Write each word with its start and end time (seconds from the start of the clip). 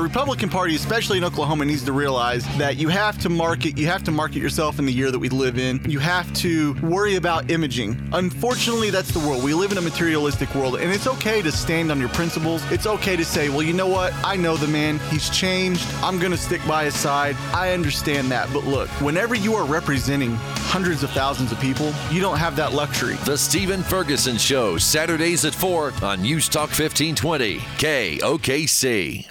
the 0.00 0.04
Republican 0.04 0.48
Party, 0.48 0.74
especially 0.76 1.18
in 1.18 1.24
Oklahoma, 1.24 1.66
needs 1.66 1.84
to 1.84 1.92
realize 1.92 2.46
that 2.56 2.78
you 2.78 2.88
have 2.88 3.18
to 3.18 3.28
market. 3.28 3.76
You 3.76 3.86
have 3.88 4.02
to 4.04 4.10
market 4.10 4.38
yourself 4.38 4.78
in 4.78 4.86
the 4.86 4.92
year 4.92 5.10
that 5.10 5.18
we 5.18 5.28
live 5.28 5.58
in. 5.58 5.78
You 5.90 5.98
have 5.98 6.32
to 6.36 6.72
worry 6.80 7.16
about 7.16 7.50
imaging. 7.50 8.08
Unfortunately, 8.14 8.88
that's 8.88 9.10
the 9.10 9.18
world. 9.18 9.44
We 9.44 9.52
live 9.52 9.72
in 9.72 9.78
a 9.78 9.82
materialistic 9.82 10.54
world, 10.54 10.76
and 10.76 10.90
it's 10.90 11.06
okay 11.06 11.42
to 11.42 11.52
stand 11.52 11.92
on 11.92 12.00
your 12.00 12.08
principles. 12.10 12.62
It's 12.72 12.86
okay 12.86 13.14
to 13.14 13.24
say, 13.26 13.50
well, 13.50 13.62
you 13.62 13.74
know 13.74 13.88
what? 13.88 14.14
I 14.24 14.36
know 14.36 14.56
the 14.56 14.68
man. 14.68 14.98
He's 15.10 15.28
changed. 15.28 15.86
I'm 15.96 16.18
going 16.18 16.32
to 16.32 16.38
stick 16.38 16.66
by 16.66 16.84
his 16.84 16.94
side. 16.94 17.36
I 17.52 17.74
understand 17.74 18.30
that. 18.30 18.50
But 18.54 18.64
look, 18.64 18.88
whenever 19.02 19.34
you 19.34 19.54
are 19.54 19.66
representing 19.66 20.34
hundreds 20.70 21.02
of 21.02 21.10
thousands 21.10 21.52
of 21.52 21.60
people, 21.60 21.92
you 22.10 22.22
don't 22.22 22.38
have 22.38 22.56
that 22.56 22.72
luxury. 22.72 23.16
The 23.26 23.36
Stephen 23.36 23.82
Ferguson 23.82 24.38
Show, 24.38 24.78
Saturdays 24.78 25.44
at 25.44 25.54
4 25.54 25.92
on 26.02 26.22
News 26.22 26.48
Talk 26.48 26.70
1520, 26.70 27.58
KOKC. 27.58 29.26